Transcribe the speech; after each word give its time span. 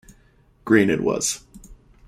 Green, 0.65 0.89
it 0.89 1.01
was. 1.01 1.43